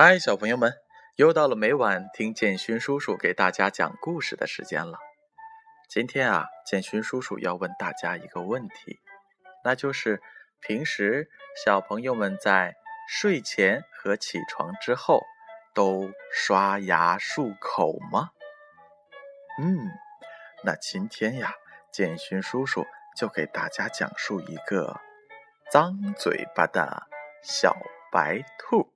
[0.00, 0.74] 嗨，小朋友们，
[1.16, 4.96] 又到了每晚听建勋叔叔给大家讲故事的时间了。
[5.88, 9.00] 今天啊，建勋叔叔要问大家一个问题，
[9.64, 10.22] 那就是
[10.60, 11.28] 平时
[11.64, 12.76] 小朋友们在
[13.08, 15.20] 睡前和起床之后
[15.74, 18.30] 都刷牙漱口吗？
[19.60, 19.90] 嗯，
[20.62, 21.52] 那今天呀，
[21.90, 25.00] 建勋叔叔就给大家讲述一个
[25.72, 27.08] 脏嘴巴的
[27.42, 27.76] 小
[28.12, 28.92] 白兔。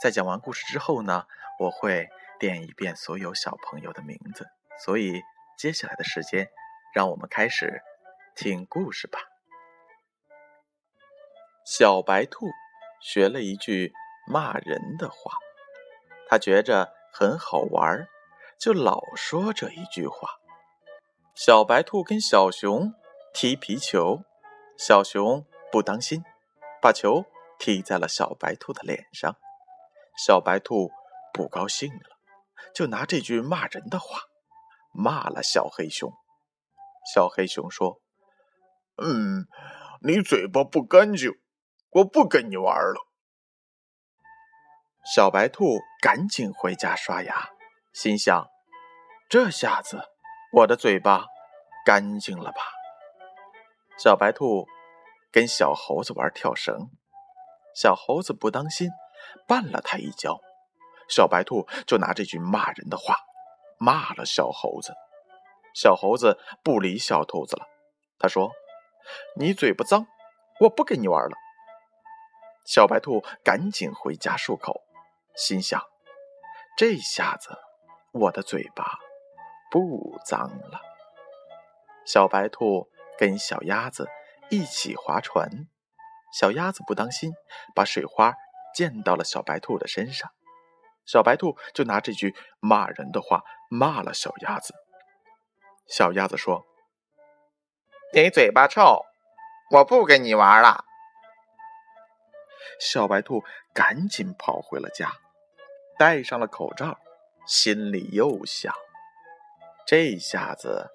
[0.00, 1.26] 在讲完故事之后呢，
[1.58, 2.08] 我会
[2.40, 4.46] 念一遍所有小朋友的名字。
[4.84, 5.22] 所以
[5.56, 6.50] 接下来的时间，
[6.94, 7.80] 让我们开始
[8.34, 9.18] 听故事吧。
[11.64, 12.48] 小白兔
[13.00, 13.92] 学了一句
[14.26, 15.38] 骂人的话，
[16.28, 18.06] 他觉着很好玩，
[18.58, 20.28] 就老说这一句话。
[21.34, 22.92] 小白兔跟小熊
[23.32, 24.22] 踢皮球，
[24.76, 26.22] 小熊不当心，
[26.82, 27.24] 把球
[27.58, 29.34] 踢在了小白兔的脸上。
[30.16, 30.90] 小白兔
[31.32, 32.18] 不高兴了，
[32.74, 34.20] 就拿这句骂人的话
[34.92, 36.12] 骂了小黑熊。
[37.12, 38.00] 小黑熊说
[39.02, 39.46] ：“嗯，
[40.02, 41.32] 你嘴巴不干净，
[41.90, 43.06] 我不跟你玩了。”
[45.14, 47.50] 小白兔赶紧回家刷牙，
[47.92, 48.48] 心想
[49.28, 50.00] ：“这下子
[50.52, 51.26] 我的嘴巴
[51.84, 52.60] 干净了吧？”
[53.98, 54.66] 小白兔
[55.30, 56.90] 跟小猴子玩跳绳，
[57.74, 58.88] 小猴子不当心。
[59.46, 60.40] 绊了他一跤，
[61.08, 63.16] 小白兔就拿这句骂人的话
[63.78, 64.94] 骂了小猴子。
[65.74, 67.66] 小猴子不理小兔子了，
[68.18, 68.52] 他说
[69.36, 70.06] ：“你嘴巴脏，
[70.60, 71.36] 我不跟你玩了。”
[72.64, 74.82] 小白兔赶紧回家漱口，
[75.34, 75.82] 心想
[76.78, 77.58] ：“这下子
[78.12, 78.98] 我的嘴巴
[79.70, 80.80] 不脏了。”
[82.06, 82.88] 小白兔
[83.18, 84.08] 跟小鸭子
[84.50, 85.66] 一起划船，
[86.32, 87.32] 小鸭子不当心，
[87.74, 88.32] 把水花。
[88.74, 90.30] 溅到了小白兔的身上，
[91.06, 94.74] 小白兔就拿这句骂人的话骂了小鸭子。
[95.86, 96.64] 小鸭子说
[98.12, 99.04] ：“你嘴巴臭，
[99.70, 100.84] 我不跟你玩了。”
[102.80, 105.12] 小白兔赶紧跑回了家，
[105.98, 106.98] 戴上了口罩，
[107.46, 108.74] 心里又想：
[109.86, 110.90] 这下子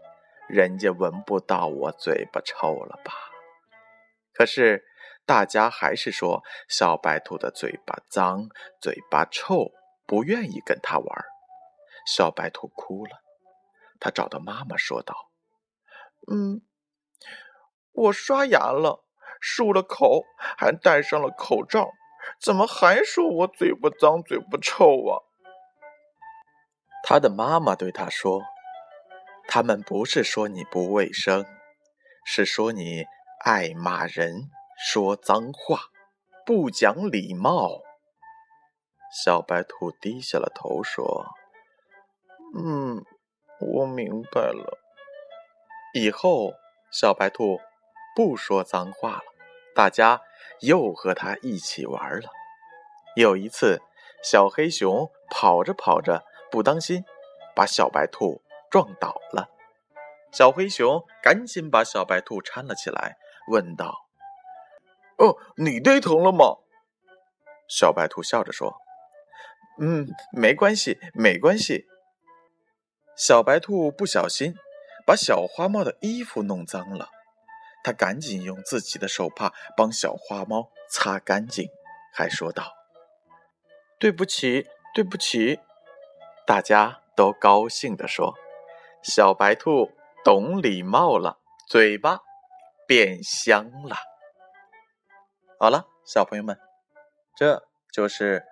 [0.47, 3.13] 人家闻不到我嘴巴臭了吧？
[4.33, 4.88] 可是。
[5.29, 8.49] 大家还是说小白兔的嘴巴脏，
[8.81, 9.71] 嘴巴臭，
[10.07, 11.25] 不愿意跟他玩。
[12.07, 13.21] 小白兔哭了，
[13.99, 15.29] 他找到妈妈说道
[16.33, 16.63] ：“嗯，
[17.91, 19.05] 我刷牙了，
[19.39, 20.23] 漱了口，
[20.57, 21.91] 还戴上了口罩，
[22.41, 25.21] 怎么还说我嘴巴脏，嘴巴臭啊？”
[27.05, 28.41] 他的妈妈对他说
[29.47, 31.45] ：“他们不是说你不卫生，
[32.25, 33.03] 是说你
[33.45, 34.49] 爱骂人。”
[34.81, 35.81] 说脏话，
[36.45, 37.81] 不讲礼貌。
[39.11, 41.25] 小白兔低下了头说
[42.57, 43.03] ：“嗯，
[43.59, 44.79] 我明白了。
[45.93, 46.53] 以后
[46.93, 47.59] 小白兔
[48.15, 49.23] 不说脏话了。
[49.75, 50.21] 大家
[50.61, 52.29] 又和他一起玩了。
[53.17, 53.81] 有一次，
[54.23, 57.03] 小黑熊跑着跑着，不当心
[57.53, 58.41] 把小白兔
[58.71, 59.49] 撞倒了。
[60.31, 63.17] 小黑熊赶紧把小白兔搀了起来，
[63.49, 64.08] 问道。
[65.19, 66.57] 哦，你对疼了吗？
[67.67, 68.77] 小白兔笑着说
[69.79, 71.85] ：“嗯，没关系，没关系。”
[73.15, 74.55] 小白兔不小心
[75.05, 77.09] 把小花猫的衣服弄脏了，
[77.83, 81.67] 它赶紧用自己的手帕帮小花猫擦干净，
[82.13, 82.73] 还说道
[83.99, 85.59] ：“对不起，对不起。”
[86.47, 88.33] 大家都高兴地说
[89.03, 89.91] ：“小白兔
[90.23, 92.21] 懂礼貌了，嘴巴
[92.87, 93.97] 变香了。”
[95.61, 96.57] 好了，小朋友们，
[97.35, 97.61] 这
[97.91, 98.45] 就是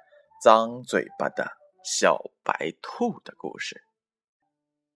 [0.43, 3.81] 脏嘴巴的小白兔的故事。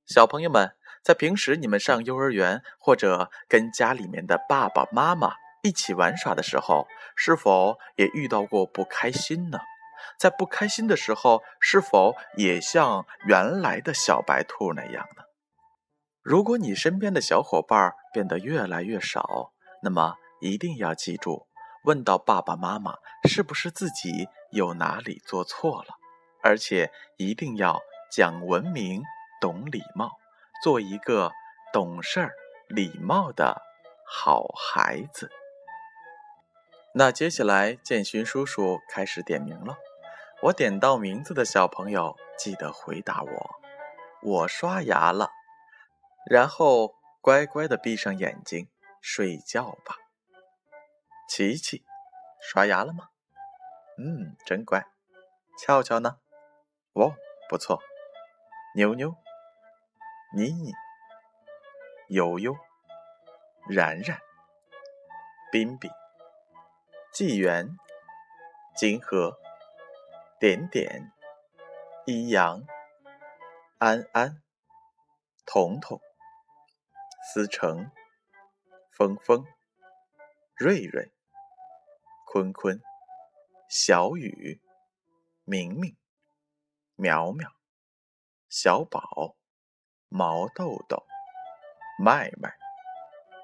[0.05, 6.85] 小朋友们，在平时你们上幼儿园或者跟家里面的爸爸妈妈一起玩耍的时候，
[7.15, 9.59] 是否也遇到过不开心呢？
[10.19, 15.23] 在不开心的时候，是否也像原来的小白兔那样呢？
[16.21, 21.47] 如果你身边的小伙伴变得越来越少，那么一定要记住。
[21.83, 22.97] 问到爸爸妈妈
[23.27, 25.95] 是不是自己有哪里做错了，
[26.43, 27.81] 而且一定要
[28.11, 29.03] 讲文明、
[29.39, 30.11] 懂礼貌，
[30.63, 31.31] 做一个
[31.73, 32.35] 懂事儿、
[32.67, 33.61] 礼貌的
[34.05, 35.31] 好孩子。
[36.93, 39.77] 那接下来建勋叔叔开始点名了，
[40.43, 43.55] 我点到名字的小朋友记得回答我
[44.21, 45.29] ：“我刷牙了。”
[46.29, 48.67] 然后乖乖的闭上眼睛
[49.01, 49.95] 睡觉吧。
[51.33, 51.85] 琪琪，
[52.41, 53.07] 刷牙了吗？
[53.97, 54.85] 嗯，真乖。
[55.57, 56.19] 俏俏呢？
[56.91, 57.15] 哦，
[57.47, 57.81] 不错。
[58.75, 59.15] 妞妞、
[60.35, 60.73] 妮妮、
[62.09, 62.53] 悠悠、
[63.69, 64.19] 然然、
[65.53, 65.89] 冰冰、
[67.13, 67.77] 纪元、
[68.75, 69.39] 金河、
[70.37, 71.13] 点点、
[72.05, 72.61] 一阳、
[73.77, 74.43] 安安、
[75.45, 76.01] 彤彤、
[77.23, 77.89] 思成、
[78.91, 79.45] 峰峰、
[80.57, 81.09] 瑞瑞、
[82.33, 82.81] 坤坤、
[83.67, 84.61] 小雨、
[85.43, 85.97] 明明、
[86.95, 87.51] 苗苗。
[88.47, 89.35] 小宝、
[90.07, 91.05] 毛豆豆、
[92.01, 92.55] 麦麦、